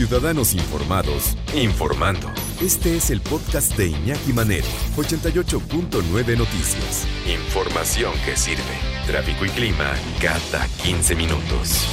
Ciudadanos 0.00 0.54
Informados, 0.54 1.36
informando. 1.54 2.32
Este 2.62 2.96
es 2.96 3.10
el 3.10 3.20
podcast 3.20 3.76
de 3.76 3.88
Iñaki 3.88 4.32
Manero, 4.32 4.66
88.9 4.96 6.38
Noticias. 6.38 7.06
Información 7.26 8.14
que 8.24 8.34
sirve. 8.34 8.62
Tráfico 9.06 9.44
y 9.44 9.50
clima 9.50 9.92
cada 10.18 10.66
15 10.82 11.14
minutos. 11.16 11.86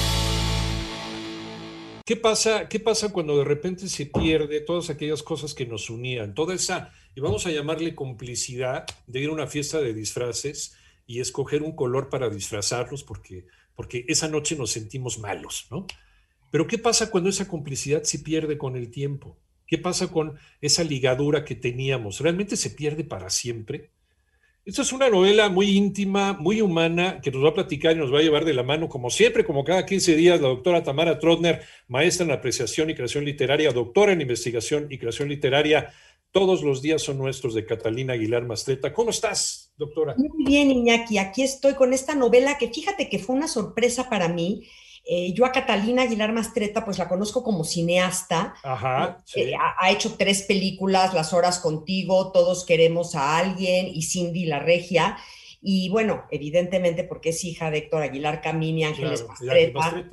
¿Qué 2.05 2.16
pasa, 2.16 2.70
¿Qué 2.70 2.80
pasa 2.80 3.12
cuando 3.12 3.38
de 3.39 3.43
repente 3.43 3.89
se 3.89 4.05
pierde 4.05 4.62
todas 4.62 4.89
aquellas 4.89 5.21
cosas 5.21 5.54
que 5.54 5.66
nos 5.66 5.89
unían? 5.89 6.34
Toda 6.34 6.54
esa, 6.54 6.94
y 7.14 7.20
vamos 7.20 7.46
a 7.46 7.52
llamarle 7.52 7.94
complicidad 7.94 8.86
de 9.05 9.20
ir 9.20 9.28
a 9.28 9.34
una 9.34 9.48
fiesta 9.48 9.82
de 9.82 9.94
disfraces 9.94 10.78
y 11.08 11.20
escoger 11.20 11.62
un 11.62 11.74
color 11.74 12.08
para 12.08 12.30
disfrazarlos 12.30 13.04
porque, 13.04 13.48
porque 13.76 14.05
esa 14.08 14.30
noche 14.30 14.55
nos 14.55 14.71
sentimos 14.71 15.20
malos, 15.20 15.68
¿no? 15.70 15.86
Pero 16.52 16.68
¿qué 16.68 16.77
pasa 16.77 17.11
cuando 17.11 17.29
esa 17.29 17.47
complicidad 17.47 18.04
se 18.04 18.19
pierde 18.19 18.57
con 18.57 18.75
el 18.75 18.89
tiempo? 18.89 19.37
¿Qué 19.68 19.78
pasa 19.78 20.07
con 20.07 20.37
esa 20.61 20.83
ligadura 20.83 21.43
que 21.43 21.56
teníamos? 21.56 22.21
¿Realmente 22.21 22.56
se 22.56 22.70
pierde 22.70 23.04
para 23.04 23.29
siempre? 23.29 23.92
Esta 24.68 24.82
es 24.82 24.92
una 24.92 25.10
novela 25.10 25.47
muy 25.47 25.78
íntima, 25.78 26.33
muy 26.33 26.61
humana, 26.61 27.21
que 27.21 27.32
nos 27.32 27.43
va 27.43 27.50
a 27.50 27.54
platicar 27.54 27.96
y 27.96 28.00
nos 28.00 28.14
va 28.14 28.20
a 28.20 28.21
llevar 28.21 28.43
de 28.43 28.54
la 28.54 28.64
mano, 28.64 28.89
como 28.89 29.10
siempre, 29.10 29.46
como 29.46 29.64
cada 29.64 29.86
15 29.86 30.15
días, 30.15 30.42
la 30.42 30.50
doctora 30.50 30.83
Tamara 30.83 31.20
Trotner, 31.20 31.61
maestra 31.87 32.25
en 32.25 32.31
apreciación 32.31 32.89
y 32.89 32.95
creación 32.95 33.23
literaria, 33.23 33.72
doctora 33.72 34.11
en 34.11 34.20
investigación 34.20 34.88
y 34.89 34.98
creación 34.98 35.30
literaria. 35.30 35.94
Todos 36.31 36.64
los 36.64 36.81
días 36.81 37.02
son 37.02 37.17
nuestros 37.17 37.53
de 37.53 37.66
Catalina 37.66 38.14
Aguilar 38.14 38.45
Mastreta. 38.45 38.92
¿Cómo 38.92 39.11
estás, 39.11 39.72
doctora? 39.78 40.16
Muy 40.17 40.44
bien, 40.45 40.70
Iñaki. 40.70 41.17
Aquí 41.17 41.44
estoy 41.44 41.75
con 41.75 41.94
esta 41.94 42.14
novela 42.14 42.58
que 42.58 42.67
fíjate 42.67 43.08
que 43.09 43.20
fue 43.20 43.38
una 43.38 43.48
sorpresa 43.48 44.09
para 44.09 44.28
mí 44.28 44.67
eh, 45.09 45.31
yo 45.34 45.45
a 45.45 45.53
Catalina 45.53 46.02
Aguilar 46.02 46.34
Mastreta, 46.34 46.84
pues 46.84 46.97
la 46.97 47.08
conozco 47.08 47.42
como 47.42 47.64
cineasta. 47.64 48.56
Ajá, 48.61 49.23
eh, 49.36 49.54
ha, 49.56 49.90
hecho 49.90 50.16
tres 50.18 50.42
películas, 50.42 51.14
Las 51.14 51.31
Horas 51.31 51.59
Contigo, 51.59 52.31
Todos 52.34 52.66
Queremos 52.66 53.16
a 53.16 53.38
Alguien 53.38 53.88
y 53.88 54.02
Cindy 54.02 54.46
la 54.46 54.59
Regia. 54.59 55.18
Y 55.62 55.90
bueno, 55.90 56.26
evidentemente 56.30 57.04
porque 57.06 57.30
es 57.30 57.44
hija 57.46 57.72
de 57.72 57.80
Héctor 57.80 58.04
Aguilar 58.04 58.42
Camín 58.42 58.78
y 58.78 58.84
Ángeles 58.84 59.26
Mastreta, 59.28 60.09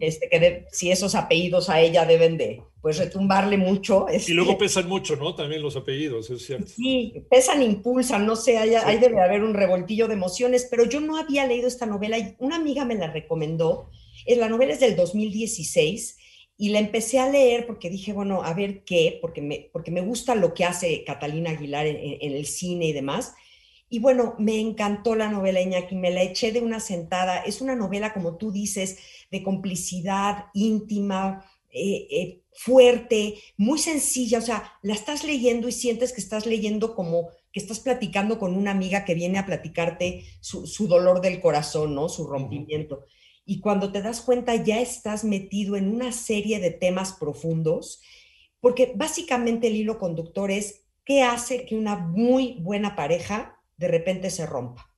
este, 0.00 0.28
que 0.28 0.66
si 0.72 0.90
esos 0.90 1.14
apellidos 1.14 1.70
a 1.70 1.80
ella 1.80 2.04
deben 2.04 2.36
de 2.36 2.62
pues 2.80 2.98
retumbarle 2.98 3.58
mucho. 3.58 4.06
y 4.10 4.32
luego 4.32 4.56
pesan 4.56 4.88
mucho, 4.88 5.14
¿no? 5.16 5.34
También 5.34 5.62
los 5.62 5.76
apellidos, 5.76 6.30
es 6.30 6.46
cierto. 6.46 6.66
Sí, 6.68 7.22
pesan, 7.30 7.62
impulsan, 7.62 8.24
no 8.24 8.34
sé, 8.34 8.56
ahí, 8.56 8.74
ahí 8.74 8.98
debe 8.98 9.20
haber 9.20 9.44
un 9.44 9.54
revoltillo 9.54 10.08
de 10.08 10.14
emociones, 10.14 10.66
pero 10.70 10.84
yo 10.84 11.00
no 11.00 11.16
había 11.16 11.46
leído 11.46 11.68
esta 11.68 11.86
novela 11.86 12.18
y 12.18 12.34
una 12.38 12.56
amiga 12.56 12.84
me 12.84 12.94
la 12.94 13.08
recomendó 13.08 13.90
la 14.26 14.48
novela 14.48 14.72
es 14.72 14.80
del 14.80 14.96
2016 14.96 16.18
y 16.60 16.70
la 16.70 16.80
empecé 16.80 17.20
a 17.20 17.30
leer 17.30 17.66
porque 17.66 17.88
dije, 17.88 18.12
bueno, 18.12 18.42
a 18.42 18.52
ver 18.52 18.82
qué, 18.82 19.18
porque 19.22 19.40
me, 19.40 19.70
porque 19.72 19.92
me 19.92 20.00
gusta 20.00 20.34
lo 20.34 20.54
que 20.54 20.64
hace 20.64 21.04
Catalina 21.04 21.50
Aguilar 21.50 21.86
en, 21.86 22.18
el 22.20 22.46
cine 22.46 22.86
y 22.86 22.92
demás. 22.92 23.34
Y 23.88 24.00
bueno, 24.00 24.34
me 24.38 24.60
encantó 24.60 25.14
la 25.14 25.30
novela 25.30 25.60
Iñaki, 25.60 25.94
me 25.94 26.10
la 26.10 26.22
eché 26.22 26.50
de 26.50 26.60
una 26.60 26.80
sentada. 26.80 27.38
Es 27.38 27.60
una 27.60 27.76
novela, 27.76 28.12
como 28.12 28.36
tú 28.36 28.50
dices, 28.50 28.98
de 29.30 29.44
complicidad 29.44 30.46
íntima, 30.52 31.46
eh, 31.70 32.08
eh, 32.10 32.42
fuerte, 32.52 33.36
muy 33.56 33.78
sencilla. 33.78 34.38
O 34.38 34.42
sea, 34.42 34.72
la 34.82 34.94
estás 34.94 35.22
leyendo 35.22 35.68
y 35.68 35.72
sientes 35.72 36.12
que 36.12 36.20
estás 36.20 36.44
leyendo 36.44 36.96
como 36.96 37.28
que 37.52 37.60
estás 37.60 37.78
platicando 37.78 38.40
con 38.40 38.56
una 38.56 38.72
amiga 38.72 39.04
que 39.04 39.14
viene 39.14 39.38
a 39.38 39.46
platicarte 39.46 40.24
su, 40.40 40.66
su 40.66 40.88
dolor 40.88 41.20
del 41.20 41.40
corazón, 41.40 41.94
¿no? 41.94 42.08
Su 42.08 42.26
rompimiento 42.26 43.04
y 43.48 43.60
cuando 43.60 43.90
te 43.90 44.02
das 44.02 44.20
cuenta 44.20 44.54
ya 44.56 44.78
estás 44.78 45.24
metido 45.24 45.76
en 45.76 45.88
una 45.88 46.12
serie 46.12 46.60
de 46.60 46.70
temas 46.70 47.14
profundos, 47.14 48.02
porque 48.60 48.92
básicamente 48.94 49.68
el 49.68 49.76
hilo 49.76 49.98
conductor 49.98 50.50
es 50.50 50.84
qué 51.02 51.22
hace 51.22 51.64
que 51.64 51.74
una 51.74 51.96
muy 51.96 52.58
buena 52.60 52.94
pareja 52.94 53.58
de 53.78 53.88
repente 53.88 54.28
se 54.28 54.44
rompa 54.44 54.92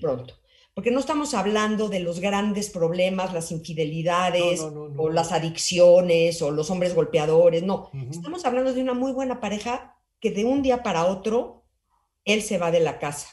pronto. 0.00 0.34
Porque 0.72 0.92
no 0.92 1.00
estamos 1.00 1.34
hablando 1.34 1.88
de 1.88 1.98
los 1.98 2.20
grandes 2.20 2.70
problemas, 2.70 3.34
las 3.34 3.50
infidelidades 3.50 4.60
o 4.60 5.10
las 5.10 5.32
adicciones 5.32 6.40
o 6.42 6.52
los 6.52 6.70
hombres 6.70 6.94
golpeadores, 6.94 7.64
no. 7.64 7.90
Estamos 8.08 8.44
hablando 8.44 8.72
de 8.72 8.82
una 8.82 8.94
muy 8.94 9.10
buena 9.10 9.40
pareja 9.40 9.96
que 10.20 10.30
de 10.30 10.44
un 10.44 10.62
día 10.62 10.84
para 10.84 11.06
otro 11.06 11.64
él 12.24 12.42
se 12.42 12.56
va 12.56 12.70
de 12.70 12.78
la 12.78 13.00
casa. 13.00 13.26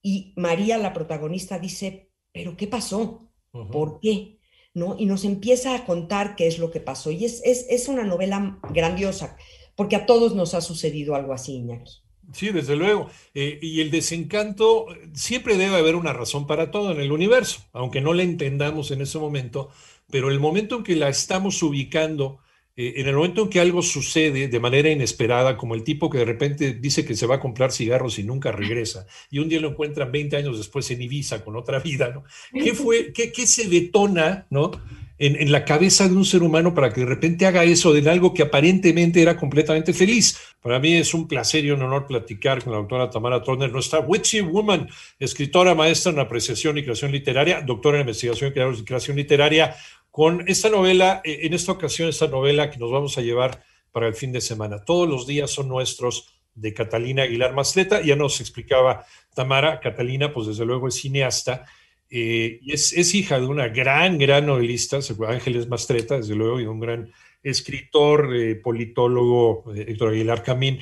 Y 0.00 0.34
María, 0.36 0.78
la 0.78 0.92
protagonista, 0.92 1.58
dice, 1.58 2.12
pero 2.32 2.56
¿qué 2.56 2.68
pasó? 2.68 3.27
¿Por 3.50 4.00
qué? 4.00 4.38
¿No? 4.74 4.96
Y 4.98 5.06
nos 5.06 5.24
empieza 5.24 5.74
a 5.74 5.84
contar 5.84 6.36
qué 6.36 6.46
es 6.46 6.58
lo 6.58 6.70
que 6.70 6.80
pasó. 6.80 7.10
Y 7.10 7.24
es, 7.24 7.42
es, 7.44 7.88
una 7.88 8.04
novela 8.04 8.58
grandiosa, 8.72 9.36
porque 9.74 9.96
a 9.96 10.06
todos 10.06 10.34
nos 10.34 10.54
ha 10.54 10.60
sucedido 10.60 11.14
algo 11.14 11.32
así, 11.32 11.56
Iñaki. 11.56 11.92
Sí, 12.32 12.50
desde 12.50 12.76
luego. 12.76 13.08
Eh, 13.34 13.58
y 13.62 13.80
el 13.80 13.90
desencanto, 13.90 14.86
siempre 15.14 15.56
debe 15.56 15.76
haber 15.76 15.96
una 15.96 16.12
razón 16.12 16.46
para 16.46 16.70
todo 16.70 16.92
en 16.92 17.00
el 17.00 17.10
universo, 17.10 17.62
aunque 17.72 18.00
no 18.00 18.12
la 18.12 18.22
entendamos 18.22 18.90
en 18.90 19.00
ese 19.00 19.18
momento, 19.18 19.70
pero 20.10 20.30
el 20.30 20.38
momento 20.38 20.76
en 20.76 20.84
que 20.84 20.96
la 20.96 21.08
estamos 21.08 21.62
ubicando 21.62 22.40
eh, 22.78 23.00
en 23.00 23.08
el 23.08 23.16
momento 23.16 23.42
en 23.42 23.50
que 23.50 23.58
algo 23.58 23.82
sucede 23.82 24.46
de 24.46 24.60
manera 24.60 24.88
inesperada, 24.88 25.56
como 25.56 25.74
el 25.74 25.82
tipo 25.82 26.08
que 26.08 26.18
de 26.18 26.24
repente 26.24 26.74
dice 26.74 27.04
que 27.04 27.16
se 27.16 27.26
va 27.26 27.34
a 27.34 27.40
comprar 27.40 27.72
cigarros 27.72 28.20
y 28.20 28.22
nunca 28.22 28.52
regresa, 28.52 29.04
y 29.32 29.40
un 29.40 29.48
día 29.48 29.58
lo 29.58 29.70
encuentran 29.70 30.12
20 30.12 30.36
años 30.36 30.58
después 30.58 30.88
en 30.92 31.02
Ibiza 31.02 31.44
con 31.44 31.56
otra 31.56 31.80
vida, 31.80 32.12
¿no? 32.14 32.22
¿Qué 32.52 32.74
fue, 32.74 33.12
qué, 33.12 33.46
se 33.48 33.68
detona, 33.68 34.46
¿no? 34.50 34.70
En, 35.18 35.50
la 35.50 35.64
cabeza 35.64 36.06
de 36.06 36.14
un 36.14 36.24
ser 36.24 36.44
humano 36.44 36.72
para 36.72 36.92
que 36.92 37.00
de 37.00 37.06
repente 37.06 37.46
haga 37.46 37.64
eso 37.64 37.92
de 37.92 38.08
algo 38.08 38.32
que 38.32 38.44
aparentemente 38.44 39.20
era 39.20 39.36
completamente 39.36 39.92
feliz. 39.92 40.38
Para 40.62 40.78
mí 40.78 40.94
es 40.94 41.12
un 41.12 41.26
placer 41.26 41.64
y 41.64 41.72
un 41.72 41.82
honor 41.82 42.06
platicar 42.06 42.62
con 42.62 42.72
la 42.72 42.78
doctora 42.78 43.10
Tamara 43.10 43.42
Troner, 43.42 43.72
nuestra 43.72 43.98
Witchy 43.98 44.42
Woman, 44.42 44.88
escritora, 45.18 45.74
maestra 45.74 46.12
en 46.12 46.20
apreciación 46.20 46.78
y 46.78 46.84
creación 46.84 47.10
literaria, 47.10 47.60
doctora 47.62 47.96
en 47.96 48.02
investigación 48.02 48.52
y 48.54 48.84
creación 48.84 49.16
literaria, 49.16 49.74
con 50.18 50.42
esta 50.48 50.68
novela, 50.68 51.20
eh, 51.22 51.42
en 51.42 51.54
esta 51.54 51.70
ocasión, 51.70 52.08
esta 52.08 52.26
novela 52.26 52.72
que 52.72 52.78
nos 52.78 52.90
vamos 52.90 53.16
a 53.16 53.20
llevar 53.20 53.62
para 53.92 54.08
el 54.08 54.14
fin 54.14 54.32
de 54.32 54.40
semana. 54.40 54.84
Todos 54.84 55.08
los 55.08 55.28
días 55.28 55.48
son 55.48 55.68
nuestros 55.68 56.42
de 56.56 56.74
Catalina 56.74 57.22
Aguilar 57.22 57.54
Masleta. 57.54 58.02
Ya 58.02 58.16
nos 58.16 58.40
explicaba 58.40 59.06
Tamara, 59.32 59.78
Catalina, 59.78 60.34
pues 60.34 60.48
desde 60.48 60.64
luego 60.64 60.88
es 60.88 60.96
cineasta. 60.96 61.66
Eh, 62.10 62.58
y 62.62 62.72
es, 62.72 63.14
hija 63.14 63.38
de 63.38 63.46
una 63.46 63.68
gran, 63.68 64.18
gran 64.18 64.44
novelista, 64.44 64.98
Ángeles 65.28 65.68
Mastreta, 65.68 66.16
desde 66.16 66.34
luego, 66.34 66.58
y 66.60 66.66
un 66.66 66.80
gran 66.80 67.12
escritor, 67.44 68.34
eh, 68.34 68.56
politólogo, 68.56 69.72
Héctor 69.72 70.08
Aguilar 70.08 70.42
Camín. 70.42 70.80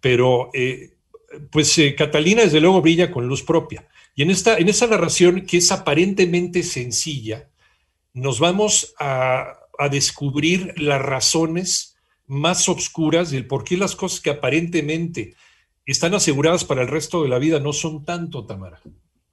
Pero, 0.00 0.50
pues 1.50 1.78
Catalina, 1.94 2.40
desde 2.40 2.62
luego, 2.62 2.80
brilla 2.80 3.10
con 3.10 3.28
luz 3.28 3.42
propia. 3.42 3.86
Y 4.14 4.22
en 4.22 4.30
esta, 4.30 4.56
en 4.56 4.70
esta 4.70 4.86
narración, 4.86 5.44
que 5.44 5.58
es 5.58 5.70
aparentemente 5.72 6.62
sencilla, 6.62 7.50
nos 8.18 8.40
vamos 8.40 8.94
a, 8.98 9.54
descubrir 9.92 10.74
las 10.76 11.00
razones 11.00 11.96
más 12.26 12.68
obscuras 12.68 13.30
del 13.30 13.46
por 13.46 13.62
qué 13.62 13.76
las 13.76 13.94
cosas 13.94 14.20
que 14.20 14.30
aparentemente 14.30 15.36
están 15.86 16.14
aseguradas 16.14 16.64
para 16.64 16.82
el 16.82 16.88
resto 16.88 17.22
de 17.22 17.28
la 17.28 17.38
vida 17.38 17.60
no 17.60 17.72
son 17.72 18.04
tanto, 18.04 18.44
Tamara. 18.44 18.80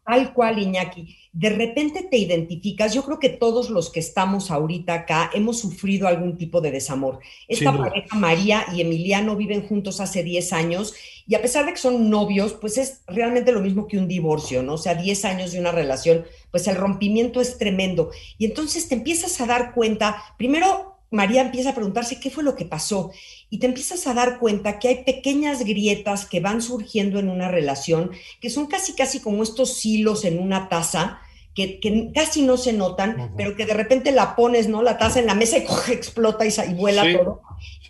Tal 0.06 0.34
cual, 0.34 0.60
Iñaki. 0.60 1.18
De 1.34 1.50
repente 1.50 2.04
te 2.04 2.18
identificas. 2.18 2.94
Yo 2.94 3.04
creo 3.04 3.20
que 3.20 3.30
todos 3.30 3.72
los 3.72 3.90
que 3.90 4.00
estamos 4.00 4.52
ahorita 4.52 4.94
acá 4.94 5.32
hemos 5.34 5.60
sufrido 5.60 6.08
algún 6.08 6.38
tipo 6.38 6.62
de 6.62 6.72
desamor. 6.72 7.20
Esta 7.48 7.76
pareja, 7.76 8.16
María 8.16 8.66
y 8.74 8.82
Emiliano, 8.82 9.36
viven 9.36 9.68
juntos 9.68 10.00
hace 10.00 10.24
10 10.24 10.54
años 10.54 10.94
y 11.28 11.34
a 11.34 11.42
pesar 11.42 11.66
de 11.66 11.72
que 11.72 11.80
son 11.80 12.10
novios, 12.10 12.54
pues 12.54 12.78
es 12.78 13.02
realmente 13.08 13.52
lo 13.52 13.62
mismo 13.62 13.88
que 13.88 13.98
un 13.98 14.08
divorcio, 14.08 14.62
¿no? 14.62 14.76
O 14.76 14.78
sea, 14.78 14.94
10 14.94 15.26
años 15.26 15.52
de 15.52 15.60
una 15.60 15.72
relación, 15.72 16.24
pues 16.52 16.68
el 16.68 16.76
rompimiento 16.76 17.42
es 17.42 17.58
tremendo. 17.58 18.12
Y 18.38 18.46
entonces 18.46 18.88
te 18.88 18.96
empiezas 18.96 19.42
a 19.42 19.48
dar 19.48 19.74
cuenta, 19.74 20.22
primero 20.38 20.94
María 21.15 21.41
empieza 21.41 21.69
a 21.69 21.75
preguntarse 21.75 22.19
qué 22.19 22.29
fue 22.29 22.44
lo 22.44 22.56
que 22.56 22.65
pasó 22.65 23.12
y 23.50 23.59
te 23.59 23.67
empiezas 23.67 24.06
a 24.06 24.13
dar 24.13 24.38
cuenta 24.38 24.79
que 24.79 24.89
hay 24.89 25.03
pequeñas 25.03 25.63
grietas 25.63 26.25
que 26.25 26.41
van 26.41 26.62
surgiendo 26.62 27.19
en 27.19 27.29
una 27.29 27.50
relación, 27.50 28.12
que 28.41 28.50
son 28.50 28.67
casi, 28.67 28.94
casi 28.94 29.21
como 29.21 29.41
estos 29.41 29.83
hilos 29.85 30.25
en 30.25 30.39
una 30.39 30.67
taza, 30.69 31.21
que, 31.56 31.79
casi 32.13 32.41
no 32.41 32.57
se 32.57 32.73
notan, 32.73 33.33
pero 33.38 33.56
que 33.56 33.65
de 33.65 33.73
repente 33.73 34.12
la 34.12 34.35
pones, 34.35 34.67
¿no? 34.67 34.83
La 34.83 34.97
taza 34.97 35.19
en 35.19 35.25
la 35.25 35.35
mesa 35.35 35.57
y 35.57 35.63
coge, 35.65 35.94
explota 35.94 36.45
y, 36.45 36.73
vuela 36.73 37.03
todo. 37.17 37.41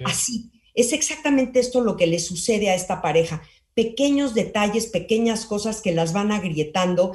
Así, 0.06 0.52
es 0.76 0.94
exactamente 0.94 1.60
esto 1.60 1.82
lo 1.82 1.98
que 1.98 2.06
le 2.06 2.20
sucede 2.20 2.70
a 2.70 2.76
esta 2.76 3.02
pareja. 3.02 3.42
Pequeños 3.74 4.36
detalles, 4.36 4.86
pequeñas 4.86 5.46
cosas 5.46 5.82
que 5.82 5.94
las 5.94 6.14
van 6.14 6.32
agrietando 6.32 7.14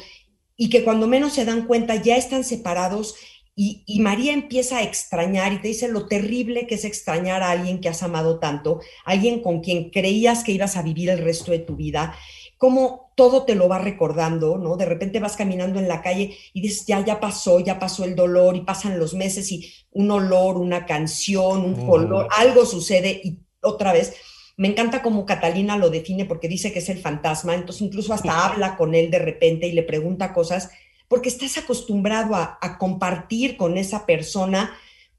y 0.56 0.68
que 0.70 0.82
cuando 0.82 1.06
menos 1.06 1.34
se 1.34 1.44
dan 1.44 1.66
cuenta 1.66 1.94
ya 1.94 2.16
están 2.16 2.44
separados 2.44 3.14
y, 3.56 4.00
María 4.00 4.32
empieza 4.32 4.79
a 4.79 4.82
extrañar 4.82 5.52
y 5.52 5.61
te 5.61 5.69
dice 5.69 5.88
lo 5.88 6.06
terrible 6.06 6.67
que 6.67 6.76
es 6.76 6.85
extrañar 6.85 7.43
a 7.43 7.50
alguien 7.50 7.81
que 7.81 7.91
has 7.91 8.02
amado 8.02 8.38
tanto, 8.38 8.81
alguien 9.05 9.43
con 9.43 9.61
quien 9.61 9.91
creías 9.91 10.44
que 10.44 10.52
ibas 10.52 10.76
a 10.76 10.82
vivir 10.82 11.11
el 11.11 11.19
resto 11.19 11.50
de 11.52 11.58
tu 11.58 11.76
vida. 11.76 12.14
cómo 12.56 13.12
todo 13.17 13.44
te 13.44 13.55
lo 13.55 13.69
va 13.69 13.79
recordando, 13.79 14.56
¿no? 14.56 14.76
De 14.76 14.87
repente 14.87 15.19
vas 15.19 15.37
caminando 15.37 15.79
en 15.79 15.88
la 15.88 16.02
calle 16.02 16.37
y 16.55 16.61
dices, 16.62 16.87
ya, 16.87 17.05
ya 17.05 17.20
pasó, 17.20 17.61
ya 17.61 17.79
pasó 17.79 18.05
el 18.05 18.14
dolor 18.14 18.56
y 18.56 18.62
pasan 18.62 18.99
los 18.99 19.14
meses 19.14 19.50
y 19.53 19.70
un 19.91 20.11
olor, 20.11 20.56
una 20.56 20.87
canción, 20.87 21.64
un 21.64 21.87
color, 21.87 22.29
algo 22.37 22.64
sucede 22.64 23.20
y 23.23 23.41
otra 23.62 23.93
vez. 23.93 24.14
Me 24.56 24.69
encanta 24.69 25.03
cómo 25.03 25.26
Catalina 25.26 25.76
lo 25.76 25.91
define 25.91 26.25
porque 26.25 26.49
dice 26.49 26.73
que 26.73 26.81
es 26.81 26.88
el 26.88 26.99
fantasma, 26.99 27.55
entonces 27.55 27.82
incluso 27.82 28.12
hasta 28.12 28.46
habla 28.46 28.76
con 28.76 28.94
él 28.94 29.11
de 29.11 29.19
repente 29.19 29.67
y 29.67 29.73
le 29.73 29.82
pregunta 29.82 30.32
cosas, 30.32 30.70
porque 31.10 31.28
estás 31.28 31.58
acostumbrado 31.58 32.36
a, 32.36 32.56
a 32.62 32.78
compartir 32.78 33.56
con 33.56 33.76
esa 33.76 34.06
persona 34.06 34.72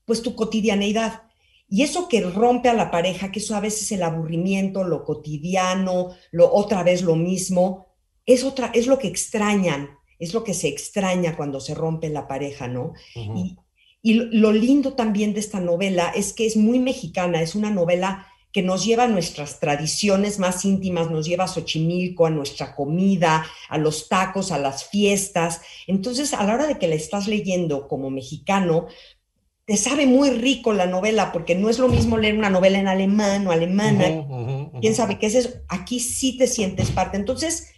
pues 0.05 0.21
tu 0.21 0.35
cotidianeidad. 0.35 1.23
Y 1.67 1.83
eso 1.83 2.07
que 2.07 2.21
rompe 2.21 2.69
a 2.69 2.73
la 2.73 2.89
pareja, 2.89 3.29
que 3.29 3.39
eso 3.39 3.57
a 3.57 3.59
veces 3.59 3.91
el 3.91 4.03
aburrimiento, 4.03 4.85
lo 4.85 5.03
cotidiano, 5.03 6.15
lo 6.31 6.49
otra 6.49 6.83
vez 6.83 7.01
lo 7.01 7.17
mismo, 7.17 7.87
es 8.25 8.45
otra, 8.45 8.71
es 8.73 8.87
lo 8.87 8.99
que 8.99 9.09
extrañan, 9.09 9.89
es 10.17 10.33
lo 10.33 10.45
que 10.45 10.53
se 10.53 10.69
extraña 10.69 11.35
cuando 11.35 11.59
se 11.59 11.75
rompe 11.75 12.07
la 12.07 12.25
pareja, 12.25 12.69
¿no? 12.69 12.93
y, 13.13 13.57
y, 14.01 14.13
lo 14.13 14.53
lindo 14.53 14.93
también 14.93 15.33
de 15.33 15.41
esta 15.41 15.59
novela 15.59 16.13
es 16.15 16.31
que 16.31 16.45
es 16.45 16.55
muy 16.55 16.79
mexicana, 16.79 17.41
es 17.41 17.53
una 17.53 17.69
novela 17.69 18.27
que 18.51 18.61
nos 18.61 18.85
lleva 18.85 19.03
a 19.03 19.07
nuestras 19.07 19.59
tradiciones 19.59 20.39
más 20.39 20.65
íntimas, 20.65 21.09
nos 21.09 21.25
lleva 21.25 21.45
a 21.45 21.47
Xochimilco, 21.47 22.25
a 22.25 22.29
nuestra 22.29 22.75
comida, 22.75 23.45
a 23.69 23.77
los 23.77 24.09
tacos, 24.09 24.51
a 24.51 24.57
las 24.57 24.85
fiestas. 24.85 25.61
Entonces, 25.87 26.33
a 26.33 26.43
la 26.43 26.55
hora 26.55 26.67
de 26.67 26.77
que 26.77 26.87
la 26.87 26.95
estás 26.95 27.27
leyendo 27.27 27.87
como 27.87 28.09
mexicano, 28.09 28.87
te 29.65 29.77
sabe 29.77 30.05
muy 30.05 30.31
rico 30.31 30.73
la 30.73 30.85
novela, 30.85 31.31
porque 31.31 31.55
no 31.55 31.69
es 31.69 31.79
lo 31.79 31.87
mismo 31.87 32.17
leer 32.17 32.37
una 32.37 32.49
novela 32.49 32.79
en 32.79 32.87
alemán 32.87 33.47
o 33.47 33.51
alemana. 33.51 34.69
¿Quién 34.81 34.95
sabe 34.95 35.17
qué 35.17 35.27
es 35.27 35.35
eso? 35.35 35.49
Aquí 35.69 35.99
sí 36.01 36.37
te 36.37 36.47
sientes 36.47 36.91
parte. 36.91 37.15
Entonces, 37.15 37.71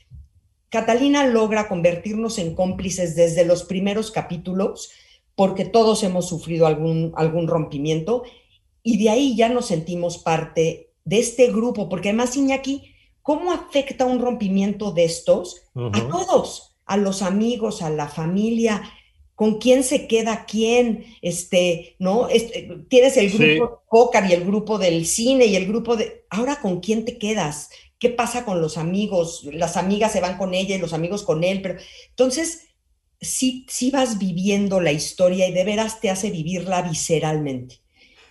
Catalina 0.69 1.27
logra 1.27 1.67
convertirnos 1.67 2.39
en 2.39 2.55
cómplices 2.55 3.15
desde 3.15 3.45
los 3.45 3.63
primeros 3.63 4.09
capítulos, 4.09 4.89
porque 5.35 5.65
todos 5.65 6.03
hemos 6.03 6.27
sufrido 6.27 6.65
algún, 6.65 7.13
algún 7.15 7.47
rompimiento, 7.47 8.23
y 8.83 9.01
de 9.01 9.09
ahí 9.09 9.35
ya 9.35 9.49
nos 9.49 9.67
sentimos 9.67 10.17
parte 10.17 10.91
de 11.05 11.19
este 11.19 11.51
grupo, 11.51 11.89
porque 11.89 12.09
además, 12.09 12.35
Iñaki, 12.35 12.93
¿cómo 13.21 13.51
afecta 13.51 14.05
un 14.05 14.19
rompimiento 14.19 14.91
de 14.91 15.05
estos 15.05 15.63
a 15.73 16.07
todos? 16.09 16.75
A 16.85 16.97
los 16.97 17.21
amigos, 17.21 17.81
a 17.81 17.89
la 17.89 18.07
familia, 18.07 18.83
con 19.35 19.57
quién 19.57 19.83
se 19.83 20.07
queda 20.07 20.45
quién, 20.45 21.05
este, 21.21 21.95
¿no? 21.97 22.29
Este, 22.29 22.69
tienes 22.89 23.17
el 23.17 23.31
grupo 23.31 23.81
sí. 23.91 24.19
y 24.29 24.33
el 24.33 24.45
grupo 24.45 24.77
del 24.77 25.05
cine 25.05 25.45
y 25.45 25.55
el 25.55 25.65
grupo 25.65 25.95
de... 25.95 26.25
Ahora, 26.29 26.61
¿con 26.61 26.81
quién 26.81 27.05
te 27.05 27.17
quedas? 27.17 27.69
¿Qué 27.97 28.09
pasa 28.09 28.45
con 28.45 28.61
los 28.61 28.77
amigos? 28.77 29.47
Las 29.51 29.77
amigas 29.77 30.11
se 30.11 30.21
van 30.21 30.37
con 30.37 30.53
ella 30.53 30.75
y 30.75 30.79
los 30.79 30.93
amigos 30.93 31.23
con 31.23 31.43
él, 31.43 31.61
pero 31.61 31.79
entonces 32.09 32.67
sí, 33.21 33.65
sí 33.69 33.91
vas 33.91 34.19
viviendo 34.19 34.81
la 34.81 34.91
historia 34.91 35.47
y 35.47 35.53
de 35.53 35.63
veras 35.63 35.99
te 35.99 36.09
hace 36.09 36.29
vivirla 36.29 36.81
visceralmente. 36.81 37.82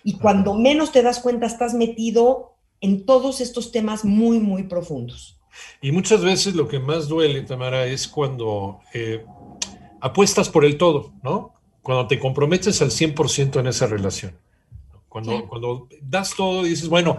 Y 0.03 0.17
cuando 0.17 0.53
menos 0.53 0.91
te 0.91 1.01
das 1.01 1.19
cuenta, 1.19 1.45
estás 1.45 1.73
metido 1.73 2.53
en 2.81 3.05
todos 3.05 3.39
estos 3.41 3.71
temas 3.71 4.03
muy, 4.03 4.39
muy 4.39 4.63
profundos. 4.63 5.39
Y 5.81 5.91
muchas 5.91 6.21
veces 6.21 6.55
lo 6.55 6.67
que 6.67 6.79
más 6.79 7.07
duele, 7.07 7.41
Tamara, 7.41 7.85
es 7.85 8.07
cuando 8.07 8.79
eh, 8.93 9.23
apuestas 10.01 10.49
por 10.49 10.65
el 10.65 10.77
todo, 10.77 11.13
¿no? 11.23 11.53
Cuando 11.81 12.07
te 12.07 12.19
comprometes 12.19 12.81
al 12.81 12.91
100% 12.91 13.59
en 13.59 13.67
esa 13.67 13.87
relación. 13.87 14.37
Cuando, 15.07 15.31
sí. 15.31 15.43
cuando 15.47 15.87
das 16.01 16.33
todo 16.35 16.65
y 16.65 16.69
dices, 16.69 16.89
bueno, 16.89 17.17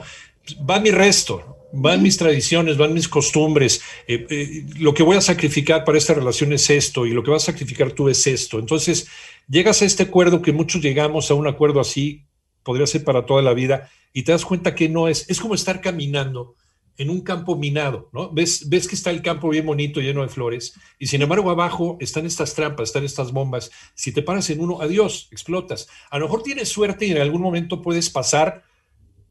va 0.68 0.80
mi 0.80 0.90
resto, 0.90 1.58
van 1.72 2.02
mis 2.02 2.16
tradiciones, 2.16 2.76
van 2.76 2.92
mis 2.92 3.08
costumbres, 3.08 3.80
eh, 4.06 4.26
eh, 4.28 4.66
lo 4.78 4.94
que 4.94 5.02
voy 5.02 5.16
a 5.16 5.20
sacrificar 5.20 5.84
para 5.84 5.98
esta 5.98 6.14
relación 6.14 6.52
es 6.52 6.70
esto 6.70 7.06
y 7.06 7.10
lo 7.10 7.22
que 7.22 7.30
vas 7.30 7.44
a 7.44 7.52
sacrificar 7.52 7.92
tú 7.92 8.08
es 8.08 8.26
esto. 8.26 8.58
Entonces, 8.58 9.08
llegas 9.48 9.82
a 9.82 9.84
este 9.84 10.04
acuerdo 10.04 10.42
que 10.42 10.52
muchos 10.52 10.82
llegamos 10.82 11.30
a 11.30 11.34
un 11.34 11.46
acuerdo 11.46 11.80
así, 11.80 12.22
podría 12.64 12.86
ser 12.86 13.04
para 13.04 13.26
toda 13.26 13.42
la 13.42 13.54
vida, 13.54 13.90
y 14.12 14.22
te 14.22 14.32
das 14.32 14.44
cuenta 14.44 14.74
que 14.74 14.88
no 14.88 15.08
es, 15.08 15.28
es 15.28 15.40
como 15.40 15.54
estar 15.54 15.80
caminando 15.80 16.56
en 16.96 17.10
un 17.10 17.22
campo 17.22 17.56
minado, 17.56 18.08
¿no? 18.12 18.30
Ves, 18.30 18.68
ves 18.68 18.86
que 18.86 18.94
está 18.94 19.10
el 19.10 19.22
campo 19.22 19.48
bien 19.48 19.66
bonito, 19.66 20.00
lleno 20.00 20.22
de 20.22 20.28
flores, 20.28 20.74
y 20.98 21.06
sin 21.06 21.22
embargo 21.22 21.50
abajo 21.50 21.96
están 22.00 22.24
estas 22.24 22.54
trampas, 22.54 22.88
están 22.88 23.04
estas 23.04 23.32
bombas. 23.32 23.70
Si 23.94 24.12
te 24.12 24.22
paras 24.22 24.48
en 24.50 24.60
uno, 24.60 24.80
adiós, 24.80 25.28
explotas. 25.32 25.88
A 26.10 26.18
lo 26.18 26.26
mejor 26.26 26.42
tienes 26.42 26.68
suerte 26.68 27.06
y 27.06 27.10
en 27.10 27.18
algún 27.18 27.42
momento 27.42 27.82
puedes 27.82 28.10
pasar, 28.10 28.62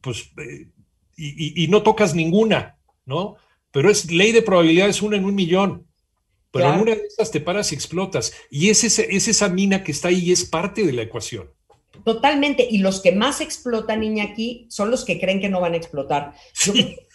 pues, 0.01 0.31
eh, 0.37 0.67
y, 1.15 1.61
y, 1.61 1.63
y, 1.63 1.67
no 1.67 1.83
tocas 1.83 2.15
ninguna, 2.15 2.77
¿no? 3.05 3.37
Pero 3.71 3.89
es 3.89 4.11
ley 4.11 4.31
de 4.31 4.41
probabilidades 4.41 5.01
una 5.01 5.15
en 5.15 5.25
un 5.25 5.35
millón. 5.35 5.87
Pero 6.51 6.65
claro. 6.65 6.75
en 6.75 6.81
una 6.81 6.95
de 6.95 7.07
estas 7.07 7.31
te 7.31 7.39
paras 7.39 7.71
y 7.71 7.75
explotas. 7.75 8.33
Y 8.51 8.69
es, 8.69 8.83
ese, 8.83 9.07
es 9.15 9.27
esa 9.27 9.49
mina 9.49 9.83
que 9.83 9.91
está 9.91 10.09
ahí 10.09 10.19
y 10.19 10.31
es 10.31 10.45
parte 10.45 10.85
de 10.85 10.93
la 10.93 11.01
ecuación. 11.01 11.49
Totalmente. 12.03 12.67
Y 12.69 12.79
los 12.79 13.01
que 13.01 13.11
más 13.11 13.41
explotan, 13.41 14.01
niña, 14.01 14.25
aquí 14.25 14.65
son 14.69 14.91
los 14.91 15.05
que 15.05 15.19
creen 15.19 15.39
que 15.39 15.49
no 15.49 15.61
van 15.61 15.73
a 15.73 15.77
explotar. 15.77 16.33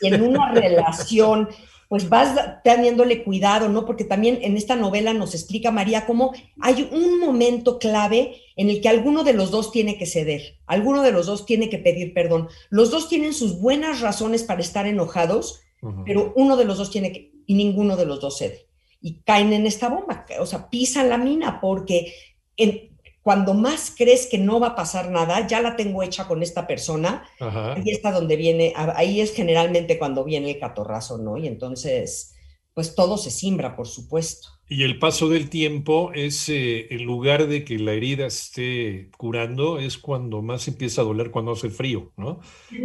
En 0.01 0.23
una 0.23 0.53
relación, 0.53 1.49
pues 1.89 2.09
vas 2.09 2.63
teniéndole 2.63 3.25
cuidado, 3.25 3.69
¿no? 3.69 3.87
Porque 3.87 4.05
también 4.05 4.39
en 4.43 4.57
esta 4.57 4.77
novela 4.77 5.15
nos 5.15 5.35
explica 5.35 5.71
María 5.71 6.07
cómo 6.07 6.33
hay 6.61 6.89
un 6.93 7.19
momento 7.19 7.79
clave 7.79 8.37
en 8.57 8.69
el 8.69 8.81
que 8.81 8.89
alguno 8.89 9.25
de 9.25 9.33
los 9.33 9.51
dos 9.51 9.73
tiene 9.73 9.97
que 9.97 10.07
ceder, 10.07 10.59
alguno 10.67 11.03
de 11.03 11.13
los 11.13 11.27
dos 11.27 11.47
tiene 11.47 11.71
que 11.71 11.79
pedir 11.79 12.13
perdón. 12.13 12.49
Los 12.69 12.91
dos 12.91 13.09
tienen 13.09 13.33
sus 13.33 13.59
buenas 13.59 14.01
razones 14.01 14.43
para 14.43 14.61
estar 14.61 14.87
enojados, 14.87 15.63
uh 15.81 15.89
-huh. 15.89 16.03
pero 16.05 16.33
uno 16.37 16.57
de 16.57 16.67
los 16.67 16.77
dos 16.77 16.91
tiene 16.91 17.13
que, 17.13 17.33
y 17.47 17.55
ninguno 17.55 17.97
de 17.97 18.05
los 18.05 18.21
dos 18.21 18.39
cede. 18.39 18.67
Y 19.01 19.21
caen 19.21 19.53
en 19.53 19.67
esta 19.67 19.89
bomba, 19.89 20.27
o 20.41 20.47
sea, 20.47 20.69
pisan 20.69 21.09
la 21.09 21.19
mina 21.19 21.61
porque 21.61 22.13
en, 22.57 22.98
cuando 23.29 23.53
más 23.53 23.93
crees 23.95 24.27
que 24.27 24.39
no 24.39 24.59
va 24.59 24.69
a 24.69 24.75
pasar 24.75 25.11
nada, 25.11 25.47
ya 25.47 25.61
la 25.61 25.77
tengo 25.77 26.03
hecha 26.03 26.27
con 26.27 26.43
esta 26.43 26.67
persona, 26.67 27.29
Ajá. 27.39 27.75
ahí 27.75 27.91
está 27.91 28.11
donde 28.11 28.37
viene, 28.37 28.73
ahí 28.75 29.21
es 29.21 29.35
generalmente 29.35 29.99
cuando 29.99 30.25
viene 30.25 30.53
el 30.53 30.59
catorrazo, 30.59 31.19
¿no? 31.19 31.37
Y 31.37 31.47
entonces, 31.47 32.35
pues 32.73 32.95
todo 32.95 33.19
se 33.19 33.31
simbra, 33.31 33.77
por 33.77 33.87
supuesto. 33.87 34.49
Y 34.67 34.85
el 34.85 34.99
paso 34.99 35.29
del 35.29 35.51
tiempo 35.51 36.11
es, 36.15 36.49
eh, 36.49 36.87
en 36.89 37.05
lugar 37.05 37.49
de 37.49 37.67
que 37.67 37.79
la 37.79 37.93
herida 37.93 38.25
esté 38.25 39.11
curando, 39.19 39.79
es 39.79 39.99
cuando 39.99 40.41
más 40.41 40.67
empieza 40.67 41.03
a 41.03 41.05
doler 41.05 41.31
cuando 41.31 41.53
hace 41.53 41.69
frío, 41.69 42.13
¿no? 42.17 42.41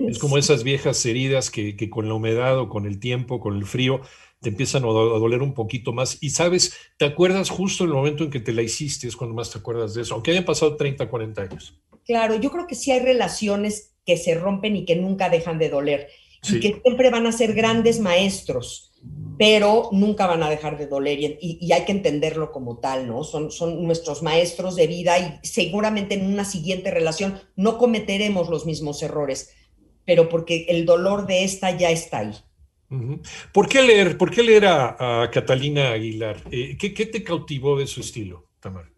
Es 0.10 0.20
como 0.20 0.38
esas 0.38 0.66
viejas 0.66 1.06
heridas 1.06 1.52
que, 1.52 1.78
que 1.78 1.90
con 1.90 2.10
la 2.10 2.16
humedad 2.16 2.60
o 2.60 2.68
con 2.68 2.86
el 2.86 3.00
tiempo, 3.00 3.40
con 3.40 3.56
el 3.56 3.66
frío, 3.66 4.02
te 4.44 4.50
empiezan 4.50 4.84
a 4.84 4.88
doler 4.88 5.42
un 5.42 5.54
poquito 5.54 5.94
más. 5.94 6.18
Y 6.22 6.30
sabes, 6.32 6.74
te 6.98 7.06
acuerdas 7.06 7.50
justo 7.50 7.86
el 7.86 7.92
momento 7.92 8.26
en 8.26 8.30
que 8.30 8.42
te 8.42 8.52
la 8.52 8.62
hiciste, 8.62 9.08
es 9.08 9.16
cuando 9.16 9.36
más 9.36 9.50
te 9.50 9.58
acuerdas 9.58 9.94
de 9.94 10.02
eso, 10.02 10.14
aunque 10.14 10.32
hayan 10.32 10.46
pasado 10.46 10.76
30, 10.76 11.10
40 11.10 11.42
años. 11.42 11.82
Claro, 12.06 12.36
yo 12.36 12.52
creo 12.52 12.68
que 12.68 12.76
sí 12.76 12.92
hay 12.92 13.00
relaciones 13.00 13.96
que 14.06 14.18
se 14.18 14.36
rompen 14.36 14.76
y 14.76 14.86
que 14.86 14.98
nunca 14.98 15.30
dejan 15.30 15.58
de 15.58 15.70
doler. 15.70 16.10
Sí. 16.42 16.58
Y 16.58 16.60
que 16.60 16.82
siempre 16.84 17.10
van 17.10 17.26
a 17.26 17.32
ser 17.32 17.54
grandes 17.54 18.02
maestros, 18.02 18.92
pero 19.38 19.88
nunca 19.94 20.28
van 20.28 20.44
a 20.44 20.50
dejar 20.50 20.78
de 20.78 20.88
doler. 20.88 21.18
Y, 21.22 21.26
y, 21.40 21.58
y, 21.62 21.72
hay 21.72 21.86
que 21.86 21.94
entenderlo 21.94 22.52
como 22.52 22.80
tal, 22.80 23.08
¿no? 23.08 23.24
Son, 23.24 23.50
son 23.50 23.82
nuestros 23.86 24.22
maestros 24.24 24.76
de 24.76 24.88
vida 24.88 25.18
y 25.20 25.48
seguramente 25.48 26.16
en 26.16 26.26
una 26.26 26.44
siguiente 26.44 26.92
relación 26.92 27.40
no 27.56 27.78
cometeremos 27.78 28.50
los 28.50 28.66
mismos 28.66 29.02
errores, 29.02 29.52
pero 30.04 30.28
porque 30.28 30.66
el 30.68 30.86
dolor 30.86 31.28
de 31.28 31.46
esta 31.46 31.72
ya 31.78 31.92
está 31.92 32.18
ahí. 32.20 32.34
¿Por 33.52 33.68
qué 33.68 33.82
leer, 33.82 34.18
por 34.18 34.30
qué 34.30 34.44
leer 34.44 34.66
a, 34.66 35.24
a 35.24 35.32
Catalina 35.32 35.92
Aguilar? 35.92 36.38
Eh, 36.52 36.78
¿qué, 36.80 36.94
¿qué, 36.94 37.06
te 37.06 37.24
cautivó 37.24 37.78
de 37.78 37.88
su 37.88 38.02
estilo, 38.02 38.48
Tamara? 38.60 38.90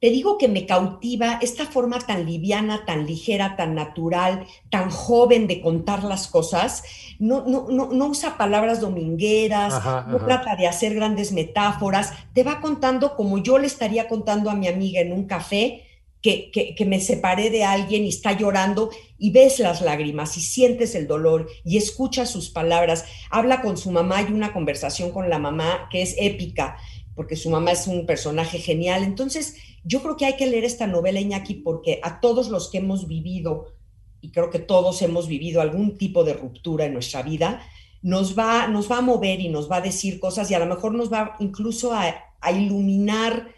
Te 0.00 0.10
digo 0.10 0.36
que 0.36 0.48
me 0.48 0.66
cautiva 0.66 1.38
esta 1.40 1.64
forma 1.64 1.98
tan 1.98 2.26
liviana, 2.26 2.84
tan 2.84 3.06
ligera, 3.06 3.56
tan 3.56 3.74
natural, 3.74 4.46
tan 4.70 4.90
joven 4.90 5.46
de 5.46 5.62
contar 5.62 6.04
las 6.04 6.28
cosas. 6.28 6.84
No, 7.18 7.46
no, 7.46 7.66
no, 7.70 7.90
no 7.92 8.06
usa 8.06 8.36
palabras 8.36 8.80
domingueras, 8.80 9.72
ajá, 9.72 10.06
no 10.08 10.18
ajá. 10.18 10.26
trata 10.26 10.56
de 10.56 10.66
hacer 10.66 10.94
grandes 10.94 11.32
metáforas. 11.32 12.12
Te 12.34 12.42
va 12.42 12.60
contando 12.60 13.16
como 13.16 13.38
yo 13.38 13.58
le 13.58 13.66
estaría 13.66 14.06
contando 14.06 14.50
a 14.50 14.54
mi 14.54 14.68
amiga 14.68 15.00
en 15.00 15.12
un 15.12 15.26
café 15.26 15.85
que, 16.26 16.84
me 16.86 17.00
separé 17.00 17.50
de 17.50 17.64
alguien 17.64 18.04
y 18.04 18.08
está 18.08 18.32
llorando 18.32 18.90
y 19.18 19.30
ves 19.30 19.58
las 19.60 19.80
lágrimas 19.80 20.36
y 20.36 20.40
sientes 20.40 20.94
el 20.94 21.06
dolor 21.06 21.48
y 21.64 21.76
escuchas 21.76 22.30
sus 22.30 22.50
palabras. 22.50 23.04
Habla 23.30 23.62
con 23.62 23.76
su 23.76 23.90
mamá 23.90 24.22
y 24.22 24.32
una 24.32 24.52
conversación 24.52 25.12
con 25.12 25.30
la 25.30 25.38
mamá 25.38 25.88
que 25.90 26.02
es 26.02 26.16
épica, 26.18 26.76
porque 27.14 27.36
su 27.36 27.50
mamá 27.50 27.72
es 27.72 27.86
un 27.86 28.06
personaje 28.06 28.58
genial. 28.58 29.04
Entonces, 29.04 29.56
yo 29.84 30.02
creo 30.02 30.16
que 30.16 30.26
hay 30.26 30.36
que 30.36 30.46
leer 30.46 30.64
esta 30.64 30.86
novela, 30.86 31.20
Iñaki, 31.20 31.54
porque 31.54 32.00
a 32.02 32.20
todos 32.20 32.48
los 32.48 32.70
que 32.70 32.78
hemos 32.78 33.06
vivido, 33.06 33.76
y 34.20 34.30
creo 34.32 34.50
que 34.50 34.58
todos 34.58 35.00
hemos 35.02 35.28
vivido 35.28 35.60
algún 35.60 35.96
tipo 35.96 36.24
de 36.24 36.34
ruptura 36.34 36.86
en 36.86 36.92
nuestra 36.92 37.22
vida, 37.22 37.62
nos 38.02 38.36
va, 38.36 38.66
nos 38.66 38.90
va 38.90 38.98
a 38.98 39.02
mover 39.02 39.40
y 39.40 39.48
nos 39.48 39.70
va 39.70 39.76
a 39.76 39.80
decir 39.80 40.18
cosas 40.20 40.50
y 40.50 40.54
a 40.54 40.58
lo 40.58 40.66
mejor 40.66 40.92
nos 40.94 41.12
va 41.12 41.36
incluso 41.40 41.92
a 41.94 42.52
iluminar 42.52 43.55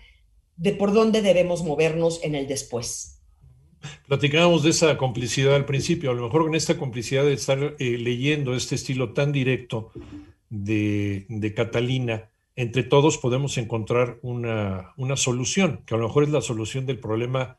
de 0.58 0.72
por 0.72 0.92
dónde 0.92 1.22
debemos 1.22 1.64
movernos 1.64 2.20
en 2.22 2.34
el 2.34 2.46
después. 2.46 3.22
Platicábamos 4.06 4.64
de 4.64 4.70
esa 4.70 4.96
complicidad 4.98 5.54
al 5.54 5.64
principio, 5.64 6.10
a 6.10 6.14
lo 6.14 6.24
mejor 6.24 6.44
con 6.44 6.54
esta 6.54 6.76
complicidad 6.76 7.24
de 7.24 7.32
estar 7.32 7.76
eh, 7.78 7.96
leyendo 7.96 8.54
este 8.54 8.74
estilo 8.74 9.12
tan 9.12 9.32
directo, 9.32 9.92
de, 10.50 11.52
Catalina, 11.54 12.30
entre 12.56 12.82
todos 12.82 13.18
podemos 13.18 13.58
encontrar 13.58 14.18
una, 14.22 14.92
una, 14.96 15.16
solución, 15.16 15.82
que 15.86 15.94
a 15.94 15.98
lo 15.98 16.08
mejor 16.08 16.24
es 16.24 16.30
la 16.30 16.40
solución 16.40 16.86
del 16.86 16.98
problema 16.98 17.58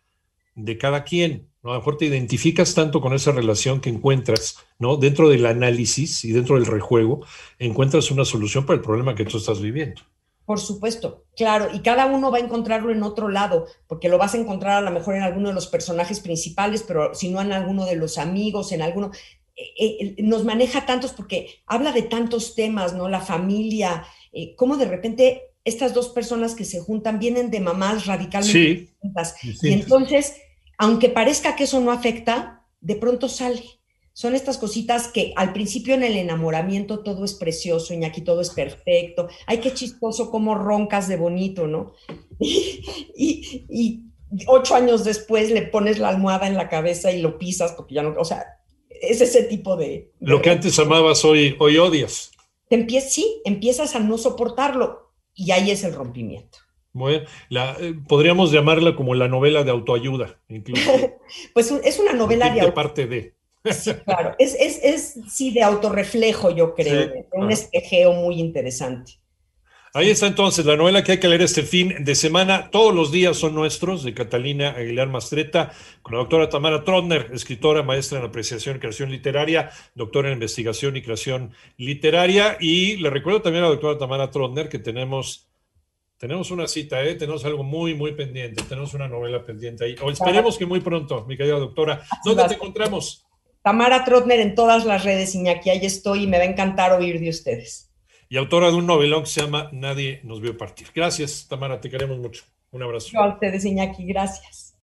de 0.55 0.77
cada 0.77 1.03
quien. 1.03 1.49
¿no? 1.63 1.71
A 1.71 1.73
lo 1.73 1.79
mejor 1.79 1.97
te 1.97 2.05
identificas 2.05 2.73
tanto 2.73 2.99
con 2.99 3.13
esa 3.13 3.31
relación 3.31 3.79
que 3.79 3.89
encuentras, 3.89 4.57
¿no? 4.77 4.97
Dentro 4.97 5.29
del 5.29 5.45
análisis 5.45 6.25
y 6.25 6.31
dentro 6.31 6.55
del 6.55 6.65
rejuego, 6.65 7.25
encuentras 7.59 8.11
una 8.11 8.25
solución 8.25 8.65
para 8.65 8.77
el 8.77 8.83
problema 8.83 9.15
que 9.15 9.25
tú 9.25 9.37
estás 9.37 9.61
viviendo. 9.61 10.01
Por 10.49 10.59
supuesto, 10.59 11.25
claro, 11.37 11.69
y 11.71 11.81
cada 11.81 12.07
uno 12.07 12.31
va 12.31 12.39
a 12.39 12.41
encontrarlo 12.41 12.91
en 12.91 13.03
otro 13.03 13.29
lado, 13.29 13.67
porque 13.85 14.09
lo 14.09 14.17
vas 14.17 14.33
a 14.33 14.39
encontrar 14.39 14.77
a 14.77 14.81
lo 14.81 14.89
mejor 14.89 15.15
en 15.15 15.21
alguno 15.21 15.49
de 15.49 15.53
los 15.53 15.67
personajes 15.67 16.21
principales, 16.21 16.81
pero 16.81 17.13
si 17.13 17.29
no 17.29 17.39
en 17.39 17.51
alguno 17.51 17.85
de 17.85 17.95
los 17.95 18.17
amigos, 18.17 18.71
en 18.71 18.81
alguno. 18.81 19.11
Eh, 19.55 19.67
eh, 19.77 20.15
nos 20.23 20.45
maneja 20.45 20.87
tantos 20.87 21.11
porque 21.11 21.61
habla 21.67 21.91
de 21.91 22.01
tantos 22.01 22.55
temas, 22.55 22.95
¿no? 22.95 23.07
La 23.09 23.21
familia, 23.21 24.03
eh, 24.33 24.55
cómo 24.55 24.75
de 24.75 24.85
repente 24.85 25.51
estas 25.65 25.93
dos 25.93 26.09
personas 26.09 26.55
que 26.55 26.65
se 26.65 26.79
juntan 26.79 27.19
vienen 27.19 27.51
de 27.51 27.59
mamás 27.59 28.07
radicalmente 28.07 28.87
distintas. 28.89 29.35
Y 29.61 29.71
entonces, 29.71 30.37
aunque 30.79 31.09
parezca 31.09 31.55
que 31.55 31.65
eso 31.65 31.79
no 31.79 31.91
afecta, 31.91 32.65
de 32.81 32.95
pronto 32.95 33.29
sale 33.29 33.78
son 34.19 34.35
estas 34.35 34.57
cositas 34.57 35.07
que 35.07 35.31
al 35.38 35.53
principio 35.53 35.93
en 35.93 36.03
el 36.03 36.17
enamoramiento 36.17 36.99
todo 36.99 37.23
es 37.23 37.33
precioso, 37.33 37.93
y 37.93 38.03
aquí 38.03 38.19
todo 38.19 38.41
es 38.41 38.49
perfecto. 38.49 39.29
Ay, 39.45 39.59
qué 39.59 39.73
chistoso 39.73 40.29
cómo 40.29 40.55
roncas 40.55 41.07
de 41.07 41.15
bonito, 41.15 41.67
¿no? 41.67 41.93
Y, 42.38 44.03
ocho 44.47 44.75
años 44.75 45.05
después 45.05 45.51
le 45.51 45.61
pones 45.61 45.99
la 45.99 46.09
almohada 46.09 46.47
en 46.47 46.57
la 46.57 46.67
cabeza 46.67 47.13
y 47.13 47.21
lo 47.21 47.39
pisas 47.39 47.71
porque 47.71 47.95
ya 47.95 48.03
no, 48.03 48.13
o 48.19 48.25
sea, 48.25 48.43
es 48.89 49.21
ese 49.21 49.43
tipo 49.43 49.77
de... 49.77 50.11
Lo 50.19 50.41
que 50.41 50.49
antes 50.49 50.77
amabas 50.79 51.23
hoy, 51.23 51.55
hoy 51.57 51.77
odias. 51.77 52.31
Te 52.67 52.85
sí, 52.99 53.41
empiezas 53.45 53.95
a 53.95 54.01
no 54.01 54.17
soportarlo 54.17 55.13
y 55.33 55.51
ahí 55.51 55.71
es 55.71 55.85
el 55.85 55.93
rompimiento. 55.93 56.57
Bueno, 56.91 57.25
la, 57.47 57.77
eh, 57.79 57.95
podríamos 58.05 58.51
llamarla 58.51 58.97
como 58.97 59.15
la 59.15 59.29
novela 59.29 59.63
de 59.63 59.71
autoayuda, 59.71 60.41
incluso. 60.49 60.91
pues 61.53 61.71
es 61.71 61.99
una 61.99 62.11
novela 62.11 62.49
de... 62.53 62.69
parte 62.73 63.07
de 63.07 63.38
claro, 64.05 64.35
es, 64.39 64.55
es, 64.55 64.79
es, 64.83 65.19
sí 65.29 65.51
de 65.51 65.63
autorreflejo, 65.63 66.51
yo 66.51 66.73
creo, 66.73 67.11
un 67.33 67.51
espejeo 67.51 68.13
muy 68.13 68.39
interesante. 68.39 69.19
Ahí 69.91 70.11
está 70.11 70.27
entonces 70.27 70.67
la 70.67 70.75
novela 70.75 71.03
que 71.03 71.13
hay 71.13 71.19
que 71.19 71.27
leer 71.27 71.41
este 71.41 71.63
fin 71.63 72.03
de 72.03 72.13
semana. 72.13 72.69
Todos 72.69 72.93
los 72.93 73.11
días 73.11 73.37
son 73.37 73.55
nuestros, 73.55 74.03
de 74.03 74.13
Catalina 74.13 74.69
Aguilar 74.69 75.09
Mastreta, 75.09 75.71
con 76.03 76.13
la 76.13 76.19
doctora 76.19 76.47
Tamara 76.47 76.83
Trotner, 76.83 77.31
escritora, 77.33 77.81
maestra 77.81 78.19
en 78.19 78.25
apreciación 78.25 78.77
y 78.77 78.79
creación 78.79 79.09
literaria, 79.09 79.71
doctora 79.95 80.27
en 80.27 80.35
investigación 80.35 80.95
y 80.95 81.01
creación 81.01 81.53
literaria. 81.77 82.57
Y 82.59 82.97
le 82.97 83.09
recuerdo 83.09 83.41
también 83.41 83.63
a 83.63 83.67
la 83.67 83.73
doctora 83.73 83.97
Tamara 83.97 84.29
Trotner 84.29 84.69
que 84.69 84.77
tenemos, 84.77 85.49
tenemos 86.17 86.51
una 86.51 86.67
cita, 86.67 87.03
¿eh? 87.03 87.15
tenemos 87.15 87.43
algo 87.43 87.63
muy, 87.63 87.95
muy 87.95 88.11
pendiente, 88.11 88.61
tenemos 88.69 88.93
una 88.93 89.07
novela 89.07 89.43
pendiente 89.43 89.85
ahí. 89.85 89.95
O 90.03 90.11
esperemos 90.11 90.55
que 90.55 90.67
muy 90.67 90.81
pronto, 90.81 91.25
mi 91.25 91.35
querida 91.35 91.57
doctora. 91.57 92.03
¿Dónde 92.23 92.43
te 92.47 92.53
encontramos? 92.53 93.25
Tamara 93.69 94.03
Trotner 94.03 94.39
en 94.39 94.55
todas 94.55 94.83
las 94.83 95.03
redes, 95.03 95.35
Iñaki, 95.35 95.69
ahí 95.69 95.85
estoy 95.85 96.23
y 96.23 96.27
me 96.27 96.39
va 96.39 96.43
a 96.43 96.47
encantar 96.47 96.91
oír 96.91 97.19
de 97.19 97.29
ustedes. 97.29 97.93
Y 98.27 98.38
autora 98.38 98.71
de 98.71 98.73
un 98.73 98.88
novelón 98.88 99.21
que 99.21 99.29
se 99.29 99.41
llama 99.41 99.69
Nadie 99.71 100.21
nos 100.23 100.41
vio 100.41 100.57
partir. 100.57 100.88
Gracias, 100.95 101.45
Tamara, 101.47 101.79
te 101.79 101.88
queremos 101.88 102.17
mucho. 102.17 102.45
Un 102.71 102.81
abrazo. 102.81 103.15
a 103.19 103.31
ustedes, 103.31 103.65
Iñaki, 103.65 104.07
gracias. 104.07 104.68